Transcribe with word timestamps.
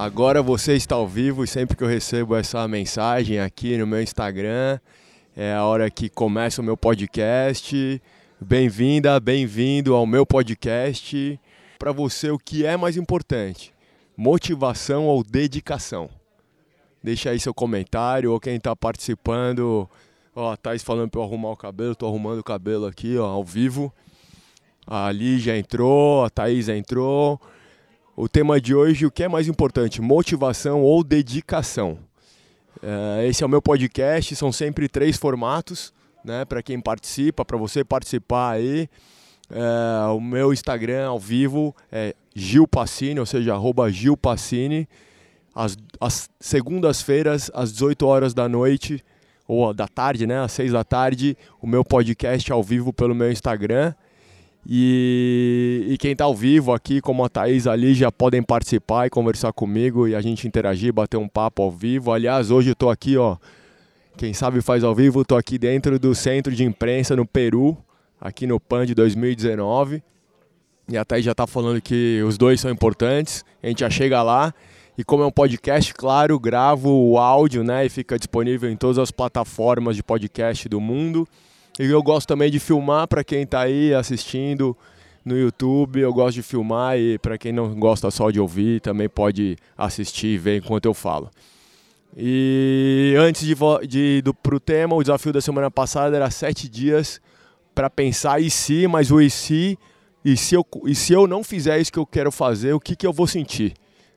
Agora 0.00 0.42
você 0.42 0.76
está 0.76 0.94
ao 0.94 1.06
vivo 1.06 1.44
e 1.44 1.46
sempre 1.46 1.76
que 1.76 1.84
eu 1.84 1.86
recebo 1.86 2.34
essa 2.34 2.66
mensagem 2.66 3.38
aqui 3.38 3.76
no 3.76 3.86
meu 3.86 4.00
Instagram, 4.00 4.80
é 5.36 5.52
a 5.52 5.62
hora 5.62 5.90
que 5.90 6.08
começa 6.08 6.62
o 6.62 6.64
meu 6.64 6.74
podcast. 6.74 8.02
Bem-vinda, 8.40 9.20
bem-vindo 9.20 9.94
ao 9.94 10.06
meu 10.06 10.24
podcast. 10.24 11.38
Para 11.78 11.92
você, 11.92 12.30
o 12.30 12.38
que 12.38 12.64
é 12.64 12.78
mais 12.78 12.96
importante? 12.96 13.74
Motivação 14.16 15.04
ou 15.04 15.22
dedicação? 15.22 16.08
Deixa 17.04 17.28
aí 17.28 17.38
seu 17.38 17.52
comentário 17.52 18.32
ou 18.32 18.40
quem 18.40 18.56
está 18.56 18.74
participando. 18.74 19.86
Ó, 20.34 20.52
a 20.52 20.56
Thais 20.56 20.82
falando 20.82 21.10
para 21.10 21.20
eu 21.20 21.24
arrumar 21.24 21.50
o 21.50 21.56
cabelo, 21.58 21.92
estou 21.92 22.08
arrumando 22.08 22.38
o 22.38 22.44
cabelo 22.44 22.86
aqui, 22.86 23.18
ó, 23.18 23.26
ao 23.26 23.44
vivo. 23.44 23.92
A 24.86 25.12
Lígia 25.12 25.58
entrou, 25.58 26.24
a 26.24 26.30
Thaís 26.30 26.70
entrou. 26.70 27.38
O 28.20 28.28
tema 28.28 28.60
de 28.60 28.74
hoje, 28.74 29.06
o 29.06 29.10
que 29.10 29.22
é 29.22 29.28
mais 29.28 29.48
importante, 29.48 30.02
motivação 30.02 30.82
ou 30.82 31.02
dedicação? 31.02 31.96
Uh, 32.76 33.22
esse 33.26 33.42
é 33.42 33.46
o 33.46 33.48
meu 33.48 33.62
podcast, 33.62 34.36
são 34.36 34.52
sempre 34.52 34.90
três 34.90 35.16
formatos, 35.16 35.90
né? 36.22 36.44
Para 36.44 36.62
quem 36.62 36.78
participa, 36.78 37.46
para 37.46 37.56
você 37.56 37.82
participar 37.82 38.50
aí. 38.50 38.90
Uh, 39.50 40.14
o 40.14 40.20
meu 40.20 40.52
Instagram 40.52 41.08
ao 41.08 41.18
vivo 41.18 41.74
é 41.90 42.14
Gil 42.34 42.68
Passini, 42.68 43.18
ou 43.18 43.24
seja, 43.24 43.54
arroba 43.54 43.90
Gil 43.90 44.18
Passini. 44.18 44.86
Às, 45.54 45.78
às 45.98 46.28
segundas-feiras, 46.38 47.50
às 47.54 47.72
18 47.72 48.06
horas 48.06 48.34
da 48.34 48.46
noite, 48.50 49.02
ou 49.48 49.72
da 49.72 49.88
tarde, 49.88 50.26
né? 50.26 50.40
Às 50.40 50.52
6 50.52 50.72
da 50.72 50.84
tarde, 50.84 51.38
o 51.58 51.66
meu 51.66 51.82
podcast 51.82 52.52
ao 52.52 52.62
vivo 52.62 52.92
pelo 52.92 53.14
meu 53.14 53.32
Instagram. 53.32 53.94
E, 54.66 55.86
e 55.88 55.98
quem 55.98 56.12
está 56.12 56.24
ao 56.24 56.34
vivo 56.34 56.72
aqui, 56.72 57.00
como 57.00 57.24
a 57.24 57.28
Thaís 57.28 57.66
ali, 57.66 57.94
já 57.94 58.12
podem 58.12 58.42
participar 58.42 59.06
e 59.06 59.10
conversar 59.10 59.52
comigo 59.52 60.06
e 60.06 60.14
a 60.14 60.20
gente 60.20 60.46
interagir, 60.46 60.92
bater 60.92 61.16
um 61.16 61.28
papo 61.28 61.62
ao 61.62 61.70
vivo. 61.70 62.12
Aliás, 62.12 62.50
hoje 62.50 62.70
eu 62.70 62.74
estou 62.74 62.90
aqui, 62.90 63.16
ó. 63.16 63.36
Quem 64.16 64.34
sabe 64.34 64.60
faz 64.60 64.84
ao 64.84 64.94
vivo, 64.94 65.22
estou 65.22 65.38
aqui 65.38 65.58
dentro 65.58 65.98
do 65.98 66.14
centro 66.14 66.54
de 66.54 66.62
imprensa 66.62 67.16
no 67.16 67.26
Peru, 67.26 67.76
aqui 68.20 68.46
no 68.46 68.60
PAN 68.60 68.84
de 68.84 68.94
2019. 68.94 70.02
E 70.88 70.98
a 70.98 71.04
Thaís 71.04 71.24
já 71.24 71.32
está 71.32 71.46
falando 71.46 71.80
que 71.80 72.22
os 72.26 72.36
dois 72.36 72.60
são 72.60 72.70
importantes. 72.70 73.44
A 73.62 73.68
gente 73.68 73.80
já 73.80 73.88
chega 73.88 74.22
lá. 74.22 74.52
E 74.98 75.04
como 75.04 75.22
é 75.22 75.26
um 75.26 75.30
podcast, 75.30 75.94
claro, 75.94 76.38
gravo 76.38 76.90
o 76.90 77.16
áudio, 77.16 77.64
né? 77.64 77.86
E 77.86 77.88
fica 77.88 78.18
disponível 78.18 78.68
em 78.68 78.76
todas 78.76 78.98
as 78.98 79.10
plataformas 79.10 79.96
de 79.96 80.02
podcast 80.02 80.68
do 80.68 80.80
mundo. 80.80 81.26
E 81.80 81.86
eu 81.86 82.02
gosto 82.02 82.28
também 82.28 82.50
de 82.50 82.60
filmar 82.60 83.08
para 83.08 83.24
quem 83.24 83.40
está 83.40 83.62
aí 83.62 83.94
assistindo 83.94 84.76
no 85.24 85.34
YouTube. 85.34 85.98
Eu 85.98 86.12
gosto 86.12 86.34
de 86.34 86.42
filmar 86.42 86.98
e 86.98 87.18
para 87.18 87.38
quem 87.38 87.52
não 87.52 87.74
gosta 87.74 88.10
só 88.10 88.30
de 88.30 88.38
ouvir, 88.38 88.82
também 88.82 89.08
pode 89.08 89.56
assistir 89.78 90.26
e 90.26 90.36
ver 90.36 90.58
enquanto 90.58 90.84
eu 90.84 90.92
falo. 90.92 91.30
E 92.14 93.14
antes 93.18 93.46
de, 93.46 93.54
de 93.88 93.98
ir 93.98 94.34
para 94.42 94.54
o 94.54 94.60
tema, 94.60 94.94
o 94.94 95.02
desafio 95.02 95.32
da 95.32 95.40
semana 95.40 95.70
passada 95.70 96.14
era 96.14 96.30
sete 96.30 96.68
dias 96.68 97.18
para 97.74 97.88
pensar 97.88 98.42
e 98.42 98.50
se, 98.50 98.86
mas 98.86 99.10
o 99.10 99.18
e 99.18 99.30
se, 99.30 99.78
e 100.22 100.36
se, 100.36 100.54
eu, 100.54 100.66
e 100.84 100.94
se 100.94 101.14
eu 101.14 101.26
não 101.26 101.42
fizer 101.42 101.80
isso 101.80 101.90
que 101.90 101.98
eu 101.98 102.04
quero 102.04 102.30
fazer, 102.30 102.74
o 102.74 102.80
que, 102.80 102.94
que 102.94 103.06
eu 103.06 103.12
vou 103.12 103.26
sentir? 103.26 103.72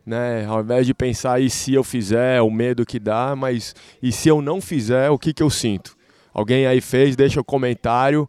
Né? 0.06 0.46
Ao 0.46 0.60
invés 0.60 0.86
de 0.86 0.94
pensar 0.94 1.40
e 1.40 1.50
se 1.50 1.74
eu 1.74 1.84
fizer, 1.86 2.42
o 2.42 2.52
medo 2.52 2.86
que 2.86 3.00
dá, 3.00 3.38
mas 3.38 3.74
e 4.02 4.12
se 4.12 4.28
eu 4.28 4.42
não 4.42 4.60
fizer, 4.60 5.10
o 5.12 5.18
que, 5.18 5.34
que 5.34 5.42
eu 5.42 5.50
sinto? 5.50 5.96
Alguém 6.34 6.66
aí 6.66 6.82
fez, 6.82 7.16
deixa 7.16 7.40
o 7.40 7.42
um 7.42 7.46
comentário, 7.46 8.28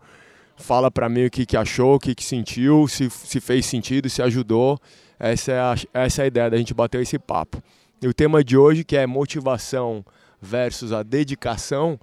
fala 0.57 0.91
para 0.91 1.09
mim 1.09 1.27
o 1.27 1.31
que, 1.31 1.47
que 1.47 1.57
achou, 1.57 1.95
o 1.95 1.99
que, 1.99 2.15
que 2.15 2.25
sentiu, 2.25 2.87
se, 2.87 3.09
se 3.11 3.41
fez 3.41 3.67
sentido, 3.67 4.09
se 4.09 4.23
ajudou. 4.23 4.79
Essa 5.19 5.53
é, 5.53 5.61
a, 5.61 5.75
essa 5.95 6.23
é 6.23 6.25
a 6.25 6.27
ideia 6.27 6.51
da 6.51 6.57
gente 6.57 6.75
bater 6.75 7.01
esse 7.01 7.19
papo. 7.19 7.63
E 8.03 8.07
o 8.07 8.13
tema 8.13 8.45
de 8.45 8.57
hoje, 8.57 8.85
que 8.85 8.97
é 8.97 9.07
motivação 9.07 10.05
versus 10.41 10.93
a 10.93 11.03
dedicação, 11.03 11.99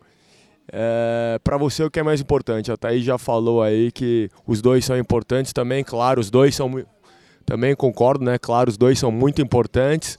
é, 0.72 1.40
para 1.44 1.58
você 1.58 1.84
o 1.84 1.92
que 1.92 2.00
é 2.00 2.04
mais 2.04 2.22
importante? 2.22 2.72
A 2.72 2.78
Thaís 2.78 3.04
já 3.04 3.18
falou 3.18 3.62
aí 3.62 3.92
que 3.92 4.30
os 4.48 4.62
dois 4.62 4.86
são 4.86 4.98
importantes 4.98 5.52
também, 5.52 5.84
claro, 5.84 6.20
os 6.20 6.31
dois 6.31 6.56
são. 6.56 6.84
Também 7.46 7.75
concordo, 7.75 8.24
né? 8.24 8.38
Claro, 8.38 8.70
os 8.70 8.78
dois 8.78 8.98
são 8.98 9.12
muito 9.12 9.42
importantes, 9.42 10.18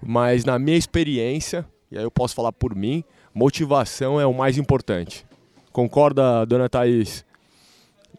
mas 0.00 0.44
na 0.44 0.58
minha 0.58 0.76
experiência, 0.76 1.66
e 1.90 1.98
aí 1.98 2.04
eu 2.04 2.10
posso 2.10 2.34
falar 2.34 2.52
por 2.52 2.74
mim, 2.74 3.04
motivação 3.34 4.20
é 4.20 4.24
o 4.24 4.32
mais 4.32 4.56
importante. 4.56 5.26
Concorda, 5.72 6.44
dona 6.44 6.68
Thaís? 6.68 7.24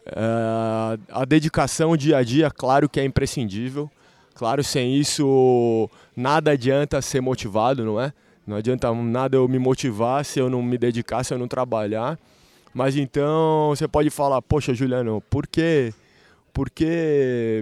Uh, 0.06 0.98
a 1.10 1.24
dedicação 1.24 1.96
dia 1.96 2.16
a 2.16 2.22
dia, 2.22 2.50
claro 2.50 2.88
que 2.88 2.98
é 2.98 3.04
imprescindível. 3.04 3.90
Claro, 4.34 4.64
sem 4.64 4.96
isso 4.96 5.88
nada 6.16 6.52
adianta 6.52 7.00
ser 7.02 7.20
motivado, 7.20 7.84
não 7.84 8.00
é? 8.00 8.12
Não 8.46 8.56
adianta 8.56 8.92
nada 8.94 9.36
eu 9.36 9.46
me 9.46 9.58
motivar 9.58 10.24
se 10.24 10.40
eu 10.40 10.50
não 10.50 10.62
me 10.62 10.76
dedicar, 10.76 11.22
se 11.22 11.32
eu 11.32 11.38
não 11.38 11.46
trabalhar. 11.46 12.18
Mas 12.74 12.96
então 12.96 13.68
você 13.70 13.86
pode 13.86 14.08
falar, 14.10 14.40
poxa, 14.40 14.72
Juliano, 14.72 15.22
por 15.28 15.46
que, 15.46 15.92
por 16.52 16.68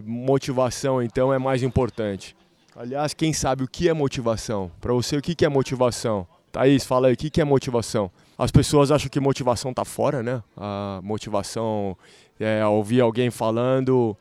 motivação 0.07 1.03
então 1.03 1.35
é 1.35 1.39
mais 1.39 1.63
importante? 1.63 2.37
Aliás, 2.77 3.13
quem 3.13 3.33
sabe 3.33 3.65
o 3.65 3.69
que 3.69 3.89
é 3.89 3.93
motivação? 3.93 4.71
Para 4.81 4.93
você, 4.93 5.17
o 5.17 5.21
que 5.21 5.45
é 5.45 5.49
motivação? 5.49 6.27
Thaís, 6.53 6.85
fala 6.85 7.09
aí, 7.09 7.15
o 7.15 7.17
que 7.17 7.41
é 7.41 7.45
motivação? 7.45 8.11
As 8.41 8.51
pessoas 8.51 8.91
acham 8.91 9.11
que 9.11 9.21
motivação 9.21 9.71
está 9.71 9.85
fora, 9.85 10.23
né? 10.23 10.43
A 10.57 10.99
motivação 11.03 11.95
é 12.39 12.65
ouvir 12.65 13.03
alguém 13.03 13.31
falando, 13.31 14.17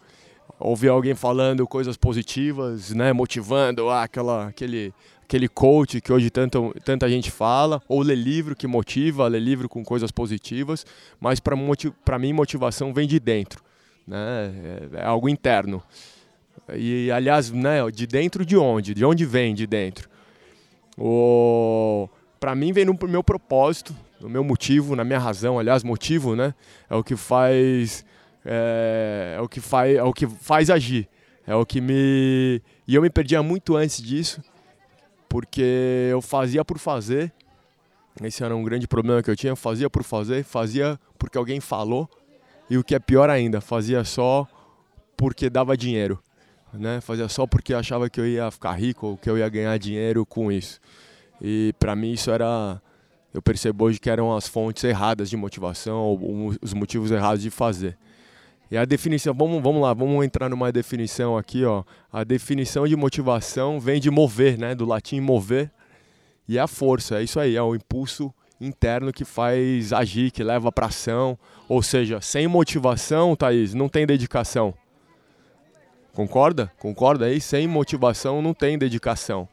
ouvir 0.59 0.89
alguém 0.89 1.15
falando 1.15 1.65
coisas 1.65 1.95
positivas, 1.95 2.89
né? 2.89 3.13
Motivando, 3.13 3.89
ah, 3.89 4.03
aquela, 4.03 4.47
aquele, 4.47 4.93
aquele 5.23 5.47
coach 5.47 6.01
que 6.01 6.11
hoje 6.11 6.29
tanto, 6.29 6.75
tanta 6.83 7.07
gente 7.07 7.31
fala, 7.31 7.81
ou 7.87 8.01
ler 8.01 8.17
livro 8.17 8.57
que 8.57 8.67
motiva, 8.67 9.25
ler 9.29 9.39
livro 9.39 9.69
com 9.69 9.85
coisas 9.85 10.11
positivas, 10.11 10.85
mas 11.17 11.39
para 11.39 12.19
mim 12.19 12.33
motivação 12.33 12.93
vem 12.93 13.07
de 13.07 13.21
dentro, 13.21 13.63
né? 14.05 14.51
É, 14.95 14.99
é 14.99 15.05
algo 15.05 15.29
interno. 15.29 15.81
E 16.75 17.09
aliás, 17.09 17.51
né, 17.51 17.89
de 17.89 18.05
dentro 18.05 18.45
de 18.45 18.57
onde? 18.57 18.93
De 18.93 19.05
onde 19.05 19.25
vem 19.25 19.55
de 19.55 19.65
dentro? 19.65 20.09
O 20.97 21.48
mim 22.59 22.73
vem 22.73 22.85
no 22.85 22.97
meu 23.07 23.23
propósito, 23.23 23.95
no 24.19 24.29
meu 24.29 24.43
motivo, 24.43 24.95
na 24.95 25.03
minha 25.03 25.19
razão, 25.19 25.57
aliás, 25.57 25.83
motivo, 25.83 26.35
né? 26.35 26.53
É 26.89 26.95
o 26.95 27.03
que 27.03 27.15
faz 27.15 28.05
é, 28.45 29.35
é, 29.37 29.41
o 29.41 29.47
que 29.47 29.59
faz 29.61 29.95
é 29.95 30.03
o 30.03 30.13
que 30.13 30.27
faz 30.27 30.69
agir. 30.69 31.07
É 31.47 31.55
o 31.55 31.65
que 31.65 31.81
me 31.81 32.61
e 32.87 32.95
eu 32.95 33.01
me 33.01 33.09
perdia 33.09 33.41
muito 33.41 33.75
antes 33.75 34.01
disso, 34.01 34.41
porque 35.27 36.09
eu 36.11 36.21
fazia 36.21 36.63
por 36.63 36.77
fazer. 36.77 37.31
Esse 38.21 38.43
era 38.43 38.55
um 38.55 38.63
grande 38.63 38.87
problema 38.87 39.23
que 39.23 39.31
eu 39.31 39.35
tinha, 39.35 39.51
eu 39.51 39.55
fazia 39.55 39.89
por 39.89 40.03
fazer, 40.03 40.43
fazia 40.43 40.99
porque 41.17 41.37
alguém 41.37 41.61
falou, 41.61 42.09
e 42.69 42.77
o 42.77 42.83
que 42.83 42.93
é 42.93 42.99
pior 42.99 43.29
ainda, 43.29 43.61
fazia 43.61 44.03
só 44.03 44.47
porque 45.15 45.49
dava 45.49 45.77
dinheiro, 45.77 46.21
né? 46.73 46.99
Fazia 47.01 47.29
só 47.29 47.47
porque 47.47 47.73
achava 47.73 48.09
que 48.09 48.19
eu 48.19 48.27
ia 48.27 48.51
ficar 48.51 48.73
rico 48.73 49.07
ou 49.07 49.17
que 49.17 49.29
eu 49.29 49.37
ia 49.37 49.47
ganhar 49.47 49.77
dinheiro 49.77 50.25
com 50.25 50.51
isso. 50.51 50.79
E 51.41 51.73
para 51.79 51.95
mim 51.95 52.11
isso 52.13 52.31
era 52.31 52.81
eu 53.33 53.41
percebo 53.41 53.85
hoje 53.85 53.99
que 53.99 54.09
eram 54.09 54.35
as 54.35 54.47
fontes 54.47 54.83
erradas 54.83 55.29
de 55.29 55.37
motivação, 55.37 55.99
ou 55.99 56.53
os 56.61 56.73
motivos 56.73 57.11
errados 57.11 57.41
de 57.43 57.49
fazer. 57.49 57.97
E 58.71 58.77
a 58.77 58.85
definição, 58.85 59.33
vamos, 59.33 59.61
vamos 59.61 59.81
lá, 59.81 59.93
vamos 59.93 60.23
entrar 60.25 60.49
numa 60.49 60.71
definição 60.71 61.37
aqui, 61.37 61.63
ó. 61.63 61.83
A 62.11 62.23
definição 62.23 62.87
de 62.87 62.95
motivação 62.95 63.79
vem 63.79 63.99
de 63.99 64.09
mover, 64.09 64.57
né, 64.57 64.73
do 64.75 64.85
latim 64.85 65.19
mover, 65.19 65.71
e 66.47 66.57
é 66.57 66.61
a 66.61 66.67
força, 66.67 67.19
é 67.19 67.23
isso 67.23 67.39
aí, 67.39 67.55
é 67.55 67.61
o 67.61 67.75
impulso 67.75 68.33
interno 68.59 69.13
que 69.13 69.23
faz 69.23 69.93
agir, 69.93 70.31
que 70.31 70.43
leva 70.43 70.71
para 70.71 70.87
ação. 70.87 71.37
Ou 71.67 71.81
seja, 71.81 72.19
sem 72.21 72.47
motivação, 72.47 73.35
Thaís, 73.35 73.73
não 73.73 73.87
tem 73.87 74.05
dedicação. 74.05 74.73
Concorda? 76.13 76.71
Concorda 76.79 77.25
aí? 77.25 77.39
Sem 77.39 77.67
motivação 77.67 78.41
não 78.41 78.53
tem 78.53 78.77
dedicação. 78.77 79.47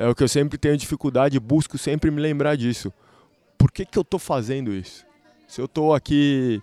É 0.00 0.08
o 0.08 0.14
que 0.14 0.22
eu 0.22 0.28
sempre 0.28 0.56
tenho 0.56 0.78
dificuldade, 0.78 1.38
busco 1.38 1.76
sempre 1.76 2.10
me 2.10 2.22
lembrar 2.22 2.56
disso. 2.56 2.90
Por 3.58 3.70
que, 3.70 3.84
que 3.84 3.98
eu 3.98 4.00
estou 4.00 4.18
fazendo 4.18 4.72
isso? 4.72 5.04
Se 5.46 5.60
eu 5.60 5.66
estou 5.66 5.94
aqui, 5.94 6.62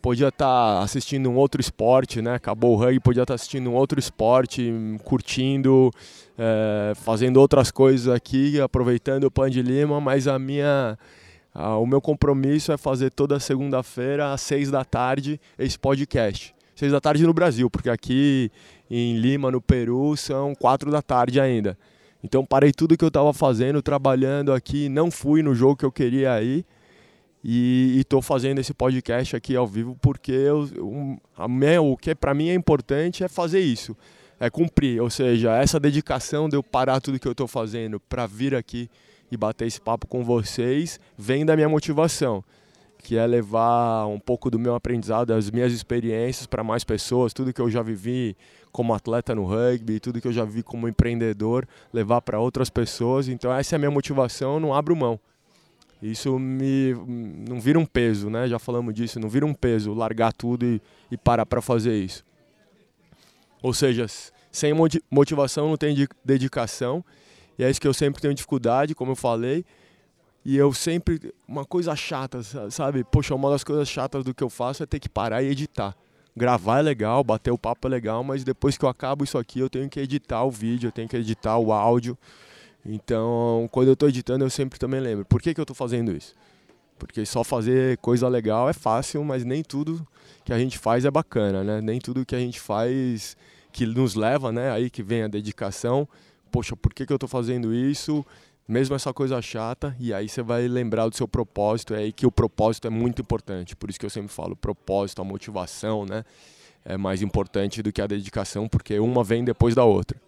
podia 0.00 0.28
estar 0.28 0.78
tá 0.78 0.82
assistindo 0.82 1.28
um 1.28 1.34
outro 1.34 1.60
esporte, 1.60 2.22
né? 2.22 2.32
Acabou 2.32 2.72
o 2.72 2.76
rugby, 2.76 2.98
podia 2.98 3.24
estar 3.24 3.32
tá 3.32 3.34
assistindo 3.34 3.68
um 3.68 3.74
outro 3.74 4.00
esporte, 4.00 4.72
curtindo, 5.04 5.90
é, 6.38 6.94
fazendo 6.94 7.36
outras 7.36 7.70
coisas 7.70 8.08
aqui, 8.08 8.58
aproveitando 8.58 9.24
o 9.24 9.30
Pan 9.30 9.50
de 9.50 9.60
Lima, 9.60 10.00
mas 10.00 10.26
a 10.26 10.38
minha, 10.38 10.98
o 11.78 11.84
meu 11.84 12.00
compromisso 12.00 12.72
é 12.72 12.78
fazer 12.78 13.10
toda 13.10 13.38
segunda-feira 13.38 14.32
às 14.32 14.40
seis 14.40 14.70
da 14.70 14.82
tarde 14.82 15.38
esse 15.58 15.78
podcast. 15.78 16.54
Seis 16.74 16.90
da 16.90 17.02
tarde 17.02 17.26
no 17.26 17.34
Brasil, 17.34 17.68
porque 17.68 17.90
aqui 17.90 18.50
em 18.90 19.18
Lima, 19.18 19.50
no 19.50 19.60
Peru, 19.60 20.16
são 20.16 20.54
quatro 20.54 20.90
da 20.90 21.02
tarde 21.02 21.38
ainda. 21.38 21.76
Então 22.22 22.44
parei 22.44 22.72
tudo 22.72 22.96
que 22.96 23.04
eu 23.04 23.08
estava 23.08 23.32
fazendo, 23.32 23.82
trabalhando 23.82 24.52
aqui, 24.52 24.88
não 24.88 25.10
fui 25.10 25.42
no 25.42 25.54
jogo 25.54 25.76
que 25.76 25.84
eu 25.84 25.92
queria 25.92 26.40
ir 26.42 26.64
e 27.44 27.98
estou 27.98 28.22
fazendo 28.22 28.60
esse 28.60 28.72
podcast 28.72 29.34
aqui 29.34 29.56
ao 29.56 29.66
vivo 29.66 29.98
porque 30.00 30.30
eu, 30.30 30.68
um, 30.78 31.18
minha, 31.48 31.82
o 31.82 31.96
que 31.96 32.14
para 32.14 32.32
mim 32.32 32.48
é 32.48 32.54
importante 32.54 33.24
é 33.24 33.28
fazer 33.28 33.60
isso, 33.60 33.96
é 34.38 34.48
cumprir, 34.48 35.02
ou 35.02 35.10
seja, 35.10 35.56
essa 35.56 35.80
dedicação 35.80 36.48
de 36.48 36.56
eu 36.56 36.62
parar 36.62 37.00
tudo 37.00 37.18
que 37.18 37.26
eu 37.26 37.32
estou 37.32 37.48
fazendo 37.48 37.98
para 37.98 38.26
vir 38.26 38.54
aqui 38.54 38.88
e 39.30 39.36
bater 39.36 39.66
esse 39.66 39.80
papo 39.80 40.06
com 40.06 40.22
vocês 40.22 41.00
vem 41.18 41.44
da 41.44 41.56
minha 41.56 41.68
motivação, 41.68 42.44
que 43.02 43.16
é 43.16 43.26
levar 43.26 44.06
um 44.06 44.18
pouco 44.18 44.48
do 44.48 44.58
meu 44.58 44.76
aprendizado, 44.76 45.28
das 45.28 45.50
minhas 45.50 45.72
experiências 45.72 46.46
para 46.46 46.62
mais 46.62 46.84
pessoas, 46.84 47.32
tudo 47.32 47.52
que 47.52 47.60
eu 47.60 47.68
já 47.68 47.82
vivi 47.82 48.36
como 48.70 48.94
atleta 48.94 49.34
no 49.34 49.44
rugby, 49.44 49.98
tudo 49.98 50.20
que 50.20 50.28
eu 50.28 50.32
já 50.32 50.44
vi 50.44 50.62
como 50.62 50.88
empreendedor, 50.88 51.66
levar 51.92 52.22
para 52.22 52.38
outras 52.38 52.70
pessoas. 52.70 53.26
Então 53.26 53.52
essa 53.52 53.74
é 53.74 53.76
a 53.76 53.78
minha 53.78 53.90
motivação, 53.90 54.60
não 54.60 54.72
abro 54.72 54.94
mão. 54.94 55.18
Isso 56.00 56.38
me 56.38 56.94
não 57.48 57.60
vira 57.60 57.78
um 57.78 57.86
peso, 57.86 58.30
né? 58.30 58.48
Já 58.48 58.58
falamos 58.58 58.94
disso, 58.94 59.20
não 59.20 59.28
vira 59.28 59.44
um 59.44 59.54
peso 59.54 59.92
largar 59.92 60.32
tudo 60.32 60.64
e, 60.64 60.80
e 61.10 61.16
parar 61.16 61.44
para 61.44 61.60
fazer 61.60 61.96
isso. 61.96 62.24
Ou 63.62 63.74
seja, 63.74 64.06
sem 64.50 64.72
motivação 65.10 65.68
não 65.68 65.76
tem 65.76 66.06
dedicação. 66.24 67.04
E 67.58 67.64
é 67.64 67.70
isso 67.70 67.80
que 67.80 67.86
eu 67.86 67.94
sempre 67.94 68.22
tenho 68.22 68.34
dificuldade, 68.34 68.94
como 68.94 69.12
eu 69.12 69.16
falei. 69.16 69.64
E 70.44 70.56
eu 70.56 70.72
sempre. 70.72 71.32
Uma 71.46 71.64
coisa 71.64 71.94
chata, 71.94 72.42
sabe? 72.70 73.04
Poxa, 73.04 73.34
uma 73.34 73.50
das 73.50 73.62
coisas 73.62 73.88
chatas 73.88 74.24
do 74.24 74.34
que 74.34 74.42
eu 74.42 74.50
faço 74.50 74.82
é 74.82 74.86
ter 74.86 74.98
que 74.98 75.08
parar 75.08 75.42
e 75.42 75.46
editar. 75.46 75.96
Gravar 76.36 76.78
é 76.78 76.82
legal, 76.82 77.22
bater 77.22 77.50
o 77.50 77.58
papo 77.58 77.86
é 77.86 77.90
legal, 77.90 78.24
mas 78.24 78.42
depois 78.42 78.78
que 78.78 78.84
eu 78.84 78.88
acabo 78.88 79.22
isso 79.22 79.36
aqui, 79.36 79.60
eu 79.60 79.68
tenho 79.68 79.88
que 79.88 80.00
editar 80.00 80.42
o 80.44 80.50
vídeo, 80.50 80.88
eu 80.88 80.92
tenho 80.92 81.08
que 81.08 81.16
editar 81.16 81.58
o 81.58 81.72
áudio. 81.72 82.16
Então, 82.84 83.68
quando 83.70 83.88
eu 83.88 83.92
estou 83.92 84.08
editando, 84.08 84.44
eu 84.44 84.50
sempre 84.50 84.78
também 84.78 84.98
lembro. 84.98 85.24
Por 85.26 85.40
que, 85.40 85.54
que 85.54 85.60
eu 85.60 85.64
estou 85.64 85.76
fazendo 85.76 86.10
isso? 86.10 86.34
Porque 86.98 87.24
só 87.26 87.44
fazer 87.44 87.98
coisa 87.98 88.28
legal 88.28 88.68
é 88.68 88.72
fácil, 88.72 89.22
mas 89.24 89.44
nem 89.44 89.62
tudo 89.62 90.06
que 90.44 90.52
a 90.52 90.58
gente 90.58 90.78
faz 90.78 91.04
é 91.04 91.10
bacana, 91.10 91.62
né? 91.62 91.80
Nem 91.80 92.00
tudo 92.00 92.24
que 92.24 92.34
a 92.34 92.38
gente 92.38 92.58
faz 92.58 93.36
que 93.72 93.86
nos 93.86 94.14
leva, 94.14 94.50
né? 94.50 94.70
Aí 94.70 94.88
que 94.88 95.02
vem 95.02 95.22
a 95.22 95.28
dedicação. 95.28 96.08
Poxa, 96.50 96.76
por 96.76 96.92
que, 96.92 97.06
que 97.06 97.12
eu 97.12 97.16
estou 97.16 97.28
fazendo 97.28 97.74
isso? 97.74 98.24
Mesmo 98.66 98.94
essa 98.94 99.12
coisa 99.12 99.42
chata, 99.42 99.96
e 99.98 100.14
aí 100.14 100.28
você 100.28 100.42
vai 100.42 100.68
lembrar 100.68 101.08
do 101.08 101.16
seu 101.16 101.26
propósito, 101.26 101.94
é 101.94 101.98
aí 101.98 102.12
que 102.12 102.26
o 102.26 102.32
propósito 102.32 102.86
é 102.86 102.90
muito 102.90 103.20
importante. 103.20 103.74
Por 103.74 103.90
isso 103.90 103.98
que 103.98 104.06
eu 104.06 104.10
sempre 104.10 104.32
falo, 104.32 104.54
propósito, 104.54 105.20
a 105.20 105.24
motivação, 105.24 106.06
né? 106.06 106.24
É 106.84 106.96
mais 106.96 107.22
importante 107.22 107.82
do 107.82 107.92
que 107.92 108.00
a 108.00 108.06
dedicação, 108.06 108.68
porque 108.68 108.98
uma 108.98 109.22
vem 109.22 109.44
depois 109.44 109.74
da 109.74 109.84
outra. 109.84 110.20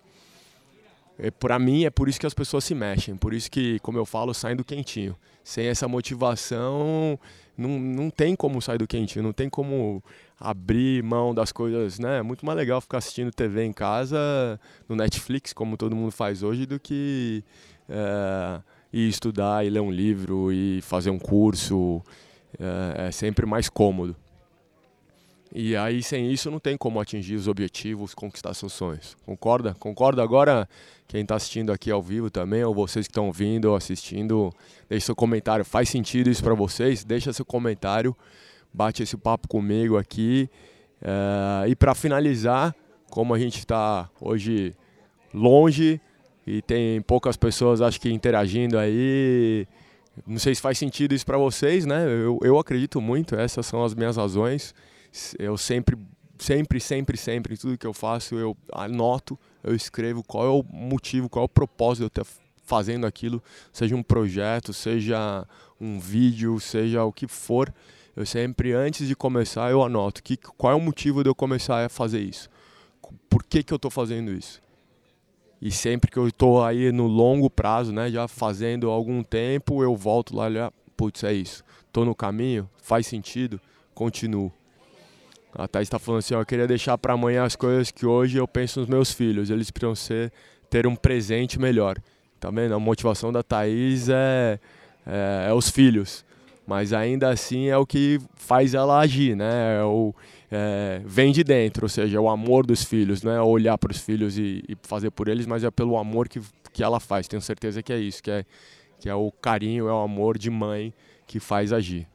É, 1.19 1.31
para 1.31 1.59
mim 1.59 1.85
é 1.85 1.91
por 1.91 2.09
isso 2.09 2.19
que 2.19 2.27
as 2.27 2.35
pessoas 2.35 2.65
se 2.65 2.75
mexem, 2.75 3.17
por 3.17 3.33
isso 3.33 3.51
que, 3.51 3.79
como 3.81 3.99
eu 3.99 4.05
falo, 4.05 4.35
saem 4.35 4.57
do 4.57 4.65
quentinho. 4.65 5.17
Sem 5.45 5.67
essa 5.67 5.87
motivação, 5.87 7.19
não, 7.57 7.71
não 7.71 8.11
tem 8.11 8.35
como 8.35 8.61
sair 8.61 8.79
do 8.79 8.87
quentinho, 8.87 9.23
não 9.23 9.33
tem 9.33 9.49
como 9.49 10.03
abrir 10.39 11.03
mão 11.03 11.33
das 11.33 11.53
coisas, 11.53 11.99
né? 11.99 12.19
É 12.19 12.23
muito 12.23 12.45
mais 12.45 12.57
legal 12.57 12.81
ficar 12.81 12.99
assistindo 12.99 13.31
TV 13.31 13.65
em 13.65 13.73
casa, 13.73 14.19
no 14.89 14.97
Netflix, 14.97 15.53
como 15.53 15.77
todo 15.77 15.95
mundo 15.95 16.11
faz 16.11 16.43
hoje, 16.43 16.67
do 16.67 16.81
que 16.81 17.45
é, 17.89 18.61
ir 18.93 19.09
estudar 19.09 19.65
e 19.65 19.71
ler 19.71 19.81
um 19.81 19.91
livro 19.91 20.53
e 20.53 20.81
fazer 20.83 21.11
um 21.11 21.19
curso. 21.19 22.03
É, 22.59 23.09
é 23.09 23.11
sempre 23.11 23.47
mais 23.47 23.69
cômodo. 23.69 24.17
E 25.57 25.77
aí, 25.77 26.03
sem 26.03 26.33
isso, 26.33 26.51
não 26.51 26.59
tem 26.59 26.77
como 26.77 26.99
atingir 26.99 27.37
os 27.37 27.47
objetivos, 27.47 28.13
conquistar 28.13 28.55
seus 28.55 28.73
sonhos. 28.73 29.17
Concorda? 29.25 29.73
Concorda 29.75 30.21
agora? 30.21 30.69
Quem 31.07 31.23
está 31.23 31.37
assistindo 31.37 31.71
aqui 31.71 31.93
ao 31.93 32.03
vivo 32.03 32.29
também, 32.29 32.65
ou 32.65 32.75
vocês 32.75 33.07
que 33.07 33.13
estão 33.13 33.27
ouvindo 33.27 33.67
ou 33.67 33.77
assistindo, 33.77 34.53
deixe 34.89 35.07
seu 35.07 35.15
comentário. 35.15 35.65
Faz 35.65 35.89
sentido 35.89 36.29
isso 36.29 36.43
para 36.43 36.55
vocês? 36.55 37.05
Deixa 37.05 37.33
seu 37.33 37.45
comentário, 37.45 38.17
bate 38.73 39.05
esse 39.05 39.17
papo 39.17 39.47
comigo 39.47 39.97
aqui. 39.97 40.51
Uh, 41.01 41.69
e 41.69 41.77
para 41.77 41.95
finalizar, 41.95 42.75
como 43.09 43.33
a 43.33 43.39
gente 43.39 43.59
está 43.59 44.11
hoje 44.21 44.75
longe 45.33 46.01
e 46.47 46.63
tem 46.63 47.01
poucas 47.03 47.37
pessoas, 47.37 47.81
acho 47.81 48.01
que 48.01 48.11
interagindo 48.11 48.79
aí, 48.79 49.67
não 50.27 50.39
sei 50.39 50.55
se 50.55 50.61
faz 50.61 50.79
sentido 50.79 51.15
isso 51.15 51.27
para 51.27 51.39
vocês, 51.39 51.87
né? 51.87 52.07
Eu, 52.07 52.39
eu 52.43 52.59
acredito 52.59 53.01
muito, 53.01 53.35
essas 53.35 53.67
são 53.67 53.85
as 53.85 53.95
minhas 53.95 54.17
razões 54.17 54.75
eu 55.39 55.57
sempre, 55.57 55.97
sempre, 56.39 56.81
sempre, 56.81 57.17
sempre, 57.17 57.55
em 57.55 57.57
tudo 57.57 57.79
que 57.79 57.87
eu 57.87 57.95
faço, 57.95 58.35
eu 58.35 58.57
anoto, 58.73 59.39
eu 59.63 59.75
escrevo 59.75 60.23
qual 60.23 60.45
é 60.45 60.49
o 60.49 60.65
motivo, 60.73 61.29
qual 61.29 61.45
é 61.45 61.47
o 61.47 61.49
propósito 61.49 62.01
de 62.01 62.05
eu 62.05 62.23
estar 62.23 62.27
fazendo 62.65 63.07
aquilo, 63.07 63.43
seja 63.73 63.95
um 63.95 64.03
projeto, 64.03 64.73
seja 64.73 65.47
um 65.81 66.01
vídeo, 66.01 66.59
seja 66.59 67.05
o 67.05 67.13
que 67.13 67.29
for. 67.29 67.73
Eu 68.17 68.27
sempre, 68.27 68.73
antes 68.73 69.07
de 69.07 69.15
começar, 69.15 69.71
eu 69.71 69.83
anoto 69.83 70.23
que, 70.23 70.37
qual 70.37 70.73
é 70.73 70.77
o 70.77 70.81
motivo 70.81 71.23
de 71.23 71.29
eu 71.29 71.35
começar 71.35 71.85
a 71.85 71.89
fazer 71.89 72.21
isso. 72.21 72.49
Por 73.29 73.45
que, 73.45 73.63
que 73.63 73.73
eu 73.73 73.77
estou 73.77 73.91
fazendo 73.91 74.33
isso? 74.33 74.63
E 75.61 75.71
sempre 75.71 76.11
que 76.11 76.17
eu 76.17 76.29
estou 76.29 76.63
aí 76.63 76.93
no 76.93 77.07
longo 77.07 77.49
prazo, 77.49 77.93
né, 77.93 78.11
já 78.11 78.29
fazendo 78.29 78.91
algum 78.91 79.23
tempo, 79.23 79.83
eu 79.83 79.97
volto 79.97 80.37
lá 80.37 80.45
e 80.45 80.51
olhar, 80.51 80.73
putz, 80.97 81.25
é 81.25 81.33
isso. 81.33 81.65
Estou 81.87 82.05
no 82.05 82.15
caminho, 82.15 82.69
faz 82.83 83.07
sentido, 83.07 83.61
continuo. 83.95 84.53
A 85.57 85.69
Thais 85.69 85.87
está 85.87 85.99
falando 85.99 86.19
assim, 86.19 86.35
ó, 86.35 86.41
eu 86.41 86.47
queria 86.47 86.67
deixar 86.67 86.99
para 86.99 87.15
amanhã 87.15 87.45
as 87.45 87.55
coisas 87.55 87.91
que 87.91 88.05
hoje 88.05 88.37
eu 88.37 88.49
penso 88.49 88.81
nos 88.81 88.89
meus 88.89 89.13
filhos. 89.13 89.51
Eles 89.51 89.71
precisam 89.71 89.95
ser, 89.95 90.33
ter 90.69 90.87
um 90.87 90.97
presente 90.97 91.61
melhor. 91.61 91.97
Tá 92.41 92.51
vendo? 92.51 92.75
A 92.75 92.79
motivação 92.81 93.33
da 93.33 93.43
Thaís 93.43 94.09
é, 94.09 94.59
é, 95.07 95.47
é 95.49 95.53
os 95.55 95.71
filhos. 95.71 96.25
Mas 96.67 96.93
ainda 96.93 97.29
assim 97.31 97.67
é 97.69 97.77
o 97.77 97.87
que 97.87 98.19
faz 98.35 98.75
ela 98.75 98.99
agir, 98.99 99.37
né? 99.37 99.81
É 99.81 99.85
o, 99.85 100.15
é, 100.51 101.03
vem 101.05 101.33
de 101.33 101.45
dentro, 101.45 101.85
ou 101.85 101.89
seja, 101.89 102.17
é 102.17 102.21
o 102.21 102.29
amor 102.29 102.65
dos 102.65 102.85
filhos, 102.85 103.23
não 103.23 103.33
é 103.33 103.43
olhar 103.43 103.77
para 103.77 103.91
os 103.91 103.99
filhos 103.99 104.39
e, 104.39 104.63
e, 104.69 104.77
fazer 104.83 105.11
por 105.11 105.29
eles, 105.29 105.47
mas 105.47 105.65
é 105.65 105.71
pelo 105.71 105.97
amor 105.99 106.29
que, 106.29 106.41
que 106.73 106.83
ela 106.83 107.01
faz. 107.01 107.29
Tenho 107.29 107.43
certeza 107.43 107.83
que 107.83 107.93
é 107.93 107.99
isso, 107.99 108.23
que 108.23 108.31
é, 108.31 108.45
que 108.99 109.09
é 109.09 109.15
o 109.15 109.31
carinho, 109.31 109.89
é 109.89 109.93
o 109.93 109.99
amor 109.99 110.39
de 110.39 110.51
mãe 110.51 110.95
que 111.27 111.39
faz 111.39 111.73
agir. 111.73 112.07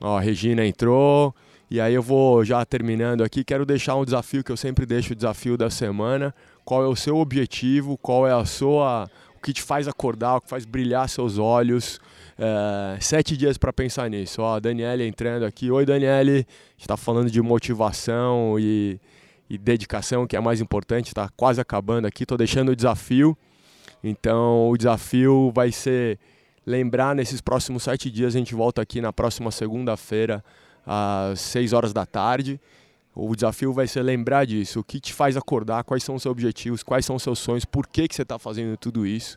Ó, 0.00 0.16
a 0.16 0.20
Regina 0.20 0.64
entrou. 0.64 1.34
E 1.70 1.80
aí 1.80 1.94
eu 1.94 2.02
vou 2.02 2.44
já 2.44 2.64
terminando 2.64 3.22
aqui, 3.22 3.44
quero 3.44 3.64
deixar 3.64 3.94
um 3.94 4.04
desafio 4.04 4.42
que 4.42 4.50
eu 4.50 4.56
sempre 4.56 4.84
deixo 4.84 5.12
o 5.12 5.16
desafio 5.16 5.56
da 5.56 5.70
semana. 5.70 6.34
Qual 6.64 6.82
é 6.82 6.88
o 6.88 6.96
seu 6.96 7.16
objetivo? 7.16 7.96
Qual 7.96 8.26
é 8.26 8.32
a 8.32 8.44
sua 8.44 9.08
o 9.40 9.42
que 9.42 9.54
te 9.54 9.62
faz 9.62 9.88
acordar, 9.88 10.36
o 10.36 10.40
que 10.42 10.48
faz 10.50 10.66
brilhar 10.66 11.08
seus 11.08 11.38
olhos? 11.38 11.98
É, 12.38 13.00
sete 13.00 13.38
dias 13.38 13.56
para 13.56 13.72
pensar 13.72 14.08
nisso. 14.10 14.42
Ó, 14.42 14.56
a 14.56 14.60
Daniele 14.60 15.06
entrando 15.06 15.46
aqui. 15.46 15.70
Oi, 15.70 15.86
Daniele. 15.86 16.46
está 16.76 16.94
falando 16.94 17.30
de 17.30 17.40
motivação 17.40 18.58
e, 18.60 19.00
e 19.48 19.56
dedicação, 19.56 20.26
que 20.26 20.36
é 20.36 20.40
mais 20.40 20.60
importante. 20.60 21.08
Está 21.08 21.30
quase 21.30 21.58
acabando 21.58 22.04
aqui. 22.04 22.24
Estou 22.24 22.36
deixando 22.36 22.72
o 22.72 22.76
desafio. 22.76 23.36
Então, 24.04 24.68
o 24.68 24.76
desafio 24.76 25.50
vai 25.54 25.72
ser 25.72 26.18
lembrar 26.66 27.16
nesses 27.16 27.40
próximos 27.40 27.82
sete 27.82 28.10
dias. 28.10 28.34
A 28.34 28.38
gente 28.38 28.54
volta 28.54 28.82
aqui 28.82 29.00
na 29.00 29.10
próxima 29.12 29.50
segunda-feira 29.50 30.44
às 30.86 31.40
6 31.40 31.72
horas 31.72 31.94
da 31.94 32.04
tarde. 32.04 32.60
O 33.14 33.34
desafio 33.34 33.72
vai 33.72 33.86
ser 33.86 34.02
lembrar 34.02 34.44
disso, 34.44 34.80
o 34.80 34.84
que 34.84 35.00
te 35.00 35.12
faz 35.12 35.36
acordar, 35.36 35.82
quais 35.84 36.02
são 36.02 36.14
os 36.14 36.22
seus 36.22 36.30
objetivos, 36.30 36.82
quais 36.82 37.04
são 37.04 37.16
os 37.16 37.22
seus 37.22 37.38
sonhos, 37.38 37.64
por 37.64 37.86
que, 37.86 38.06
que 38.06 38.14
você 38.14 38.22
está 38.22 38.38
fazendo 38.38 38.76
tudo 38.76 39.06
isso. 39.06 39.36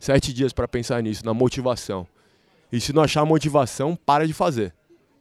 Sete 0.00 0.32
dias 0.32 0.52
para 0.52 0.66
pensar 0.66 1.02
nisso, 1.02 1.24
na 1.24 1.32
motivação. 1.32 2.06
E 2.72 2.80
se 2.80 2.92
não 2.92 3.02
achar 3.02 3.24
motivação, 3.24 3.96
para 4.04 4.26
de 4.26 4.32
fazer. 4.32 4.74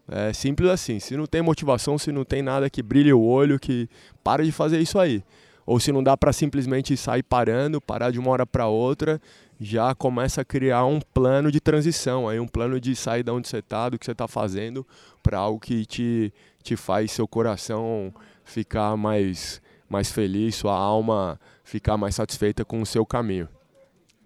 É 0.10 0.34
simples 0.34 0.70
assim. 0.70 1.00
Se 1.00 1.16
não 1.16 1.26
tem 1.26 1.42
motivação, 1.42 1.98
se 1.98 2.12
não 2.12 2.26
tem 2.26 2.42
nada 2.42 2.70
que 2.70 2.82
brilhe 2.82 3.14
o 3.14 3.22
olho, 3.22 3.60
que 3.60 3.88
para 4.24 4.44
de 4.44 4.52
fazer 4.52 4.80
isso 4.80 4.98
aí. 4.98 5.24
Ou 5.66 5.80
se 5.80 5.92
não 5.92 6.04
dá 6.04 6.18
para 6.18 6.34
simplesmente 6.34 6.96
sair 6.98 7.24
parando, 7.24 7.80
parar 7.80 8.12
de 8.12 8.20
uma 8.20 8.32
hora 8.32 8.46
para 8.46 8.68
outra 8.68 9.22
já 9.64 9.94
começa 9.94 10.42
a 10.42 10.46
criar 10.46 10.86
um 10.86 11.00
plano 11.00 11.52
de 11.52 11.60
transição, 11.60 12.28
aí 12.28 12.40
um 12.40 12.48
plano 12.48 12.80
de 12.80 12.96
sair 12.96 13.22
da 13.22 13.32
onde 13.32 13.48
você 13.48 13.60
está, 13.60 13.90
do 13.90 14.00
que 14.00 14.04
você 14.04 14.12
está 14.12 14.28
fazendo, 14.28 14.86
para 15.22 15.38
algo 15.38 15.60
que 15.60 15.86
te, 15.86 16.34
te 16.64 16.76
faz 16.76 17.12
seu 17.12 17.28
coração 17.28 18.12
ficar 18.44 18.98
mais, 18.98 19.62
mais 19.88 20.12
feliz, 20.12 20.56
sua 20.56 20.76
alma 20.76 21.40
ficar 21.64 21.96
mais 21.96 22.16
satisfeita 22.16 22.66
com 22.66 22.82
o 22.82 22.86
seu 22.88 23.06
caminho. 23.06 23.48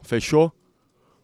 Fechou? 0.03 0.53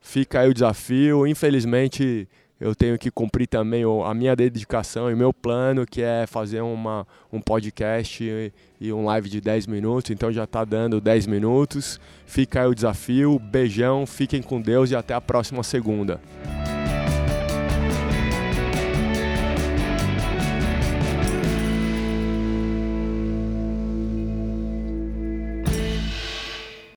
Fica 0.02 0.42
aí 0.42 0.50
o 0.50 0.54
desafio. 0.54 1.26
Infelizmente, 1.26 2.28
eu 2.62 2.76
tenho 2.76 2.96
que 2.96 3.10
cumprir 3.10 3.48
também 3.48 3.84
a 4.06 4.14
minha 4.14 4.36
dedicação 4.36 5.10
e 5.10 5.16
meu 5.16 5.34
plano, 5.34 5.84
que 5.84 6.04
é 6.04 6.28
fazer 6.28 6.62
uma, 6.62 7.08
um 7.34 7.42
podcast 7.42 8.24
e, 8.24 8.54
e 8.80 8.94
um 8.94 9.04
live 9.06 9.28
de 9.28 9.42
10 9.42 9.66
minutos. 9.66 10.12
Então 10.12 10.32
já 10.32 10.44
está 10.44 10.64
dando 10.64 11.02
10 11.02 11.26
minutos. 11.26 12.00
Fica 12.28 12.62
aí 12.62 12.68
o 12.68 12.76
desafio. 12.76 13.40
Beijão, 13.40 14.06
fiquem 14.06 14.44
com 14.44 14.62
Deus 14.62 14.92
e 14.92 14.96
até 14.96 15.16
a 15.16 15.20
próxima 15.20 15.64
segunda. 15.64 16.22